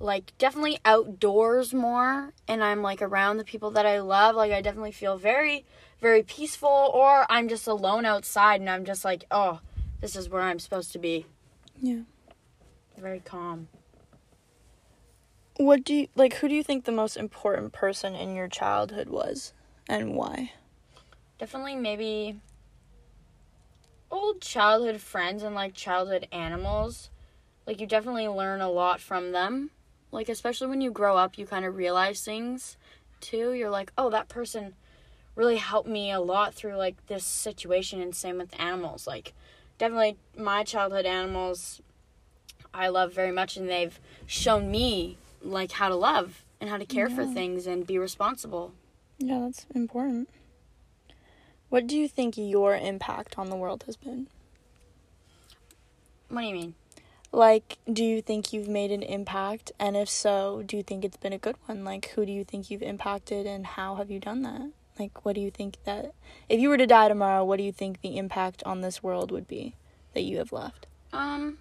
like, 0.00 0.32
definitely 0.38 0.78
outdoors 0.84 1.72
more, 1.72 2.32
and 2.48 2.64
I'm 2.64 2.82
like 2.82 3.02
around 3.02 3.36
the 3.36 3.44
people 3.44 3.70
that 3.72 3.86
I 3.86 4.00
love. 4.00 4.34
Like, 4.34 4.50
I 4.52 4.60
definitely 4.60 4.92
feel 4.92 5.16
very, 5.16 5.64
very 6.00 6.22
peaceful, 6.22 6.90
or 6.92 7.26
I'm 7.30 7.48
just 7.48 7.66
alone 7.66 8.04
outside 8.04 8.60
and 8.60 8.68
I'm 8.68 8.84
just 8.84 9.04
like, 9.04 9.24
oh, 9.30 9.60
this 10.00 10.16
is 10.16 10.28
where 10.28 10.42
I'm 10.42 10.58
supposed 10.58 10.92
to 10.92 10.98
be. 10.98 11.26
Yeah. 11.80 12.00
Very 12.96 13.20
calm. 13.20 13.68
What 15.56 15.84
do 15.84 15.94
you 15.94 16.08
like 16.14 16.34
who 16.36 16.48
do 16.48 16.54
you 16.54 16.62
think 16.62 16.86
the 16.86 16.92
most 16.92 17.18
important 17.18 17.74
person 17.74 18.14
in 18.14 18.34
your 18.34 18.48
childhood 18.48 19.10
was 19.10 19.52
and 19.88 20.14
why? 20.14 20.52
definitely 21.40 21.74
maybe 21.74 22.38
old 24.10 24.42
childhood 24.42 25.00
friends 25.00 25.42
and 25.42 25.54
like 25.54 25.72
childhood 25.72 26.28
animals 26.30 27.08
like 27.66 27.80
you 27.80 27.86
definitely 27.86 28.28
learn 28.28 28.60
a 28.60 28.70
lot 28.70 29.00
from 29.00 29.32
them 29.32 29.70
like 30.12 30.28
especially 30.28 30.66
when 30.68 30.80
you 30.80 30.90
grow 30.90 31.16
up 31.16 31.38
you 31.38 31.46
kind 31.46 31.64
of 31.64 31.76
realize 31.76 32.22
things 32.22 32.76
too. 33.20 33.52
You're 33.52 33.70
like 33.70 33.92
oh 33.98 34.10
that 34.10 34.28
person 34.28 34.74
really 35.36 35.56
helped 35.56 35.88
me 35.88 36.10
a 36.10 36.20
lot 36.20 36.54
through 36.54 36.76
like 36.76 37.06
this 37.06 37.24
situation 37.24 38.00
and 38.00 38.14
same 38.14 38.38
with 38.38 38.58
animals. 38.60 39.06
Like 39.06 39.32
definitely 39.78 40.16
my 40.36 40.62
childhood 40.62 41.06
animals 41.06 41.80
i 42.74 42.86
love 42.86 43.12
very 43.14 43.32
much 43.32 43.56
and 43.56 43.68
they've 43.68 43.98
shown 44.26 44.70
me 44.70 45.16
like 45.42 45.72
how 45.72 45.88
to 45.88 45.94
love 45.96 46.44
and 46.60 46.68
how 46.68 46.76
to 46.76 46.84
care 46.84 47.08
for 47.08 47.24
things 47.24 47.66
and 47.66 47.86
be 47.86 47.98
responsible. 47.98 48.72
Yeah, 49.18 49.38
that's 49.40 49.66
important. 49.74 50.28
What 51.70 51.86
do 51.86 51.96
you 51.96 52.06
think 52.06 52.36
your 52.36 52.76
impact 52.76 53.38
on 53.38 53.48
the 53.48 53.56
world 53.56 53.84
has 53.86 53.96
been? 53.96 54.26
what 56.28 56.42
do 56.42 56.46
you 56.46 56.54
mean 56.54 56.74
Like, 57.32 57.78
do 57.90 58.04
you 58.04 58.22
think 58.22 58.52
you've 58.52 58.68
made 58.68 58.90
an 58.90 59.02
impact? 59.02 59.70
And 59.78 59.96
if 59.96 60.08
so, 60.08 60.62
do 60.66 60.76
you 60.76 60.82
think 60.82 61.04
it's 61.04 61.16
been 61.16 61.32
a 61.32 61.38
good 61.38 61.56
one? 61.66 61.84
Like, 61.84 62.10
who 62.10 62.26
do 62.26 62.32
you 62.32 62.44
think 62.44 62.70
you've 62.70 62.82
impacted 62.82 63.46
and 63.46 63.64
how 63.64 63.94
have 63.96 64.10
you 64.10 64.18
done 64.18 64.42
that? 64.42 64.72
Like, 64.98 65.24
what 65.24 65.36
do 65.36 65.40
you 65.40 65.50
think 65.50 65.76
that, 65.84 66.12
if 66.48 66.60
you 66.60 66.68
were 66.68 66.76
to 66.76 66.86
die 66.86 67.08
tomorrow, 67.08 67.44
what 67.44 67.56
do 67.56 67.62
you 67.62 67.72
think 67.72 68.00
the 68.00 68.18
impact 68.18 68.62
on 68.66 68.80
this 68.80 69.02
world 69.02 69.30
would 69.30 69.46
be 69.46 69.76
that 70.12 70.22
you 70.22 70.38
have 70.38 70.52
left? 70.52 70.86
Um, 71.12 71.58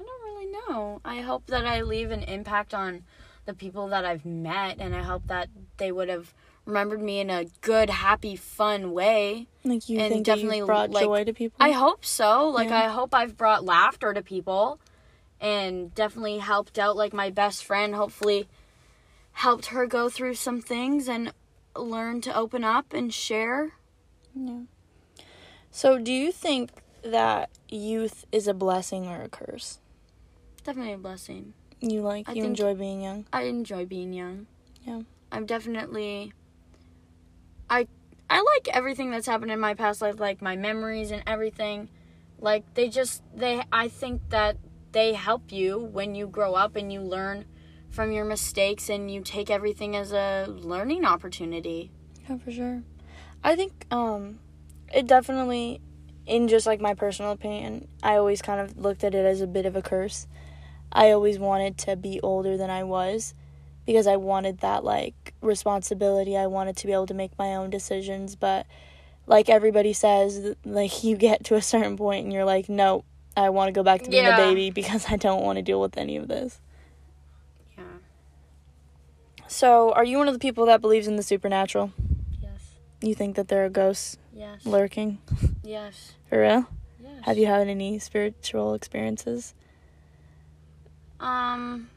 I 0.00 0.04
don't 0.04 0.22
really 0.24 0.46
know. 0.46 1.00
I 1.04 1.20
hope 1.20 1.46
that 1.48 1.66
I 1.66 1.82
leave 1.82 2.10
an 2.12 2.22
impact 2.22 2.72
on 2.72 3.02
the 3.44 3.54
people 3.54 3.88
that 3.88 4.04
I've 4.04 4.24
met, 4.24 4.76
and 4.78 4.94
I 4.94 5.02
hope 5.02 5.26
that 5.26 5.48
they 5.76 5.92
would 5.92 6.08
have 6.08 6.32
remembered 6.66 7.02
me 7.02 7.20
in 7.20 7.30
a 7.30 7.44
good, 7.60 7.90
happy, 7.90 8.36
fun 8.36 8.92
way. 8.92 9.48
Like, 9.64 9.88
you 9.88 9.98
And 9.98 10.24
definitely, 10.24 10.62
brought 10.62 10.90
like, 10.90 11.04
joy 11.04 11.24
to 11.24 11.32
people? 11.32 11.56
I 11.60 11.72
hope 11.72 12.04
so. 12.04 12.48
Like, 12.48 12.70
Yeah. 12.70 12.84
I 12.84 12.88
hope 12.88 13.14
I've 13.14 13.36
brought 13.36 13.64
laughter 13.64 14.12
to 14.14 14.22
people 14.22 14.78
and 15.40 15.94
definitely 15.94 16.38
helped 16.38 16.78
out, 16.78 16.96
like, 16.96 17.12
my 17.12 17.30
best 17.30 17.64
friend. 17.64 17.94
Hopefully, 17.94 18.48
helped 19.32 19.66
her 19.66 19.86
go 19.86 20.08
through 20.08 20.34
some 20.34 20.60
things 20.60 21.08
and 21.08 21.32
learn 21.76 22.20
to 22.22 22.34
open 22.36 22.64
up 22.64 22.92
and 22.92 23.12
share. 23.12 23.72
Yeah. 24.34 24.60
So, 25.70 25.98
do 25.98 26.12
you 26.12 26.30
think 26.32 26.70
that 27.02 27.50
youth 27.68 28.24
is 28.32 28.46
a 28.48 28.54
blessing 28.54 29.06
or 29.06 29.22
a 29.22 29.28
curse? 29.28 29.80
Definitely 30.62 30.94
a 30.94 30.98
blessing. 30.98 31.52
You 31.80 32.00
like 32.00 32.28
I 32.28 32.32
you 32.32 32.44
enjoy 32.44 32.74
being 32.74 33.02
young. 33.02 33.26
I 33.32 33.42
enjoy 33.42 33.84
being 33.84 34.12
young. 34.14 34.46
Yeah. 34.86 35.02
I'm 35.30 35.44
definitely 35.44 36.32
I 37.68 37.86
I 38.28 38.42
like 38.42 38.74
everything 38.74 39.10
that's 39.10 39.26
happened 39.26 39.50
in 39.50 39.60
my 39.60 39.74
past 39.74 40.00
life, 40.02 40.18
like 40.18 40.42
my 40.42 40.56
memories 40.56 41.10
and 41.10 41.22
everything. 41.26 41.88
Like 42.38 42.74
they 42.74 42.88
just 42.88 43.22
they 43.34 43.62
I 43.72 43.88
think 43.88 44.22
that 44.30 44.56
they 44.92 45.14
help 45.14 45.52
you 45.52 45.78
when 45.78 46.14
you 46.14 46.26
grow 46.26 46.54
up 46.54 46.76
and 46.76 46.92
you 46.92 47.00
learn 47.00 47.46
from 47.90 48.12
your 48.12 48.24
mistakes 48.24 48.88
and 48.88 49.10
you 49.10 49.20
take 49.20 49.50
everything 49.50 49.96
as 49.96 50.12
a 50.12 50.46
learning 50.48 51.04
opportunity. 51.04 51.90
Yeah, 52.28 52.38
for 52.38 52.50
sure. 52.50 52.82
I 53.42 53.56
think 53.56 53.86
um 53.90 54.40
it 54.92 55.06
definitely 55.06 55.80
in 56.26 56.48
just 56.48 56.66
like 56.66 56.80
my 56.80 56.94
personal 56.94 57.32
opinion, 57.32 57.88
I 58.02 58.16
always 58.16 58.42
kind 58.42 58.60
of 58.60 58.78
looked 58.78 59.04
at 59.04 59.14
it 59.14 59.24
as 59.24 59.40
a 59.40 59.46
bit 59.46 59.66
of 59.66 59.76
a 59.76 59.82
curse. 59.82 60.26
I 60.90 61.10
always 61.10 61.38
wanted 61.38 61.78
to 61.78 61.96
be 61.96 62.20
older 62.20 62.56
than 62.56 62.70
I 62.70 62.84
was 62.84 63.34
because 63.86 64.06
I 64.06 64.16
wanted 64.16 64.58
that 64.58 64.84
like 64.84 65.23
responsibility. 65.44 66.36
I 66.36 66.46
wanted 66.46 66.76
to 66.78 66.86
be 66.86 66.92
able 66.92 67.06
to 67.06 67.14
make 67.14 67.38
my 67.38 67.54
own 67.54 67.70
decisions, 67.70 68.34
but 68.36 68.66
like 69.26 69.48
everybody 69.48 69.92
says, 69.92 70.54
like 70.64 71.04
you 71.04 71.16
get 71.16 71.44
to 71.44 71.54
a 71.54 71.62
certain 71.62 71.96
point 71.96 72.24
and 72.24 72.32
you're 72.32 72.44
like, 72.44 72.68
"No, 72.68 73.04
I 73.36 73.50
want 73.50 73.68
to 73.68 73.72
go 73.72 73.82
back 73.82 74.02
to 74.02 74.10
being 74.10 74.24
Yeah. 74.24 74.34
a 74.34 74.48
baby 74.48 74.70
because 74.70 75.06
I 75.08 75.16
don't 75.16 75.42
want 75.42 75.56
to 75.56 75.62
deal 75.62 75.80
with 75.80 75.96
any 75.96 76.16
of 76.16 76.28
this." 76.28 76.60
Yeah. 77.78 77.84
So, 79.48 79.92
are 79.92 80.04
you 80.04 80.18
one 80.18 80.28
of 80.28 80.34
the 80.34 80.40
people 80.40 80.66
that 80.66 80.80
believes 80.80 81.06
in 81.06 81.16
the 81.16 81.22
supernatural? 81.22 81.92
Yes. 82.42 82.74
You 83.00 83.14
think 83.14 83.36
that 83.36 83.48
there 83.48 83.64
are 83.64 83.68
ghosts 83.70 84.16
Yes. 84.34 84.64
lurking? 84.66 85.18
Yes. 85.62 86.12
For 86.28 86.40
real? 86.40 86.66
Yes. 87.02 87.12
Have 87.22 87.38
you 87.38 87.46
had 87.46 87.68
any 87.68 87.98
spiritual 87.98 88.74
experiences? 88.74 89.54
Um. 91.20 91.88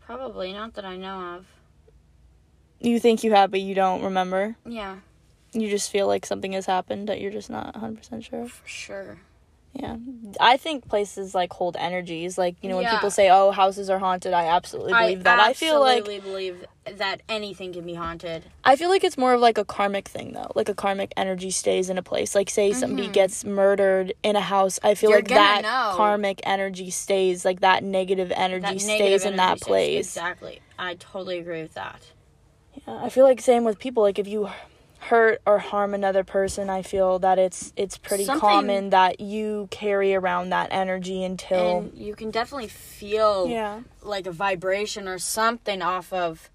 Probably 0.00 0.52
not 0.52 0.74
that 0.74 0.84
I 0.84 0.96
know 0.96 1.36
of. 1.36 1.46
You 2.84 3.00
think 3.00 3.24
you 3.24 3.32
have, 3.32 3.50
but 3.50 3.60
you 3.60 3.74
don't 3.74 4.02
remember? 4.02 4.56
Yeah, 4.66 4.96
You 5.52 5.70
just 5.70 5.90
feel 5.90 6.06
like 6.06 6.26
something 6.26 6.52
has 6.52 6.66
happened 6.66 7.08
that 7.08 7.20
you're 7.20 7.30
just 7.30 7.48
not 7.50 7.74
100% 7.74 8.22
sure? 8.24 8.46
for 8.48 8.68
sure. 8.68 9.18
Yeah. 9.72 9.96
I 10.38 10.56
think 10.56 10.86
places 10.88 11.34
like 11.34 11.52
hold 11.52 11.76
energies. 11.76 12.38
Like, 12.38 12.54
you 12.62 12.68
know, 12.68 12.76
when 12.76 12.84
Yeah. 12.84 12.94
people 12.94 13.10
say, 13.10 13.28
oh, 13.28 13.50
houses 13.50 13.90
are 13.90 13.98
haunted, 13.98 14.32
I 14.32 14.44
absolutely 14.46 14.92
believe 14.92 15.24
that. 15.24 15.40
I 15.40 15.52
feel 15.52 15.80
like 15.80 15.98
absolutely 16.02 16.30
believe 16.30 16.64
that 16.98 17.22
anything 17.28 17.72
can 17.72 17.84
be 17.84 17.94
haunted. 17.94 18.44
I 18.62 18.76
feel 18.76 18.88
like 18.88 19.02
it's 19.02 19.18
more 19.18 19.34
of 19.34 19.40
like 19.40 19.58
a 19.58 19.64
karmic 19.64 20.06
thing 20.06 20.32
though. 20.32 20.52
Like 20.54 20.68
a 20.68 20.74
karmic 20.74 21.12
energy 21.16 21.50
stays 21.50 21.90
in 21.90 21.98
a 21.98 22.04
place. 22.04 22.36
Like 22.36 22.50
say 22.50 22.72
somebody 22.72 23.08
gets 23.08 23.44
murdered 23.44 24.14
in 24.22 24.36
a 24.36 24.40
house, 24.40 24.78
I 24.84 24.94
feel 24.94 25.10
Mm-hmm. 25.10 25.28
You're 25.32 25.38
like 25.38 25.62
that 25.62 25.62
know. 25.62 25.96
karmic 25.96 26.40
energy 26.44 26.90
stays 26.90 27.44
like 27.44 27.58
that 27.60 27.82
negative 27.82 28.30
energy 28.36 28.62
That 28.62 28.80
stays 28.80 29.00
negative 29.00 29.26
in 29.26 29.36
that 29.38 29.42
energy 29.44 29.58
stays- 29.60 29.66
place. 29.66 30.06
Exactly. 30.06 30.60
I 30.78 30.94
totally 30.94 31.38
agree 31.38 31.62
with 31.62 31.74
that. 31.74 32.00
I 32.86 33.08
feel 33.08 33.24
like 33.24 33.40
same 33.40 33.64
with 33.64 33.78
people. 33.78 34.02
Like 34.02 34.18
if 34.18 34.26
you 34.28 34.50
hurt 34.98 35.40
or 35.46 35.58
harm 35.58 35.92
another 35.94 36.24
person, 36.24 36.70
I 36.70 36.82
feel 36.82 37.18
that 37.20 37.38
it's 37.38 37.72
it's 37.76 37.98
pretty 37.98 38.24
Something- 38.24 38.40
common 38.40 38.90
that 38.90 39.20
you 39.20 39.68
carry 39.70 40.14
around 40.14 40.50
that 40.50 40.68
energy 40.70 41.22
until 41.24 41.78
And 41.78 41.94
you 41.98 42.14
can 42.14 42.30
definitely 42.30 42.68
feel 42.68 43.46
yeah. 43.48 43.80
like 44.02 44.26
a 44.26 44.32
vibration 44.32 45.06
or 45.08 45.18
something 45.18 45.82
off 45.82 46.12
of 46.12 46.50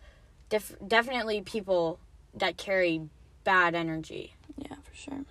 def- 0.50 0.76
definitely 0.86 1.42
people 1.42 2.00
that 2.34 2.58
carry 2.58 3.02
bad 3.44 3.76
energy. 3.76 4.34
Yeah, 4.58 4.76
for 4.84 4.96
sure. 4.96 5.26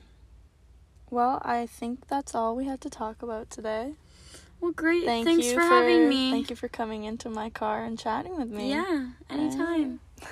Well, 1.11 1.40
I 1.45 1.67
think 1.67 2.07
that's 2.09 2.35
all 2.35 2.55
we 2.55 2.67
had 2.67 2.81
to 2.83 2.90
talk 2.90 3.23
about 3.23 3.50
today. 3.50 3.95
Well, 4.61 4.73
great. 4.73 5.05
Thank 5.05 5.26
Thanks 5.26 5.47
you 5.47 5.55
for, 5.55 5.61
having 5.61 6.09
me. 6.09 6.31
Thank 6.31 6.50
you 6.50 6.57
for 6.57 6.69
coming 6.69 7.05
into 7.05 7.31
my 7.31 7.49
car 7.49 7.85
and 7.85 7.99
chatting 7.99 8.37
with 8.37 8.50
me. 8.50 8.71
Yeah, 8.71 9.09
anytime. 9.31 10.00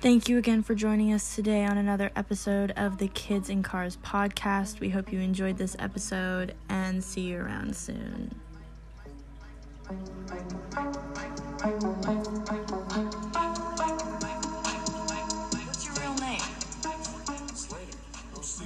Thank 0.00 0.28
you 0.28 0.38
again 0.38 0.62
for 0.62 0.76
joining 0.76 1.12
us 1.12 1.34
today 1.34 1.64
on 1.64 1.76
another 1.76 2.12
episode 2.14 2.70
of 2.76 2.98
the 2.98 3.08
Kids 3.08 3.50
in 3.50 3.64
Cars 3.64 3.96
podcast. 3.96 4.78
We 4.78 4.90
hope 4.90 5.12
you 5.12 5.18
enjoyed 5.18 5.58
this 5.58 5.74
episode 5.80 6.54
and 6.68 7.02
see 7.02 7.22
you 7.22 7.40
around 7.40 7.74
soon. 7.74 8.32